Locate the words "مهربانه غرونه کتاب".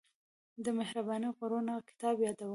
0.79-2.15